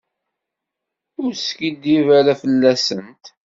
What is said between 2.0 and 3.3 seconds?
ara fell-asent.